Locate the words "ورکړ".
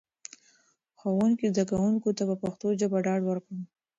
3.25-3.55